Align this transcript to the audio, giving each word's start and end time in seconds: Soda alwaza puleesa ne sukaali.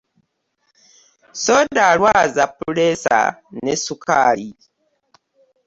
Soda 1.43 1.81
alwaza 1.91 2.43
puleesa 2.59 3.17
ne 3.63 3.73
sukaali. 3.83 4.49